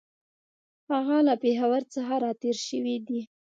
[0.91, 3.21] هغه له پېښور څخه را تېر شوی دی.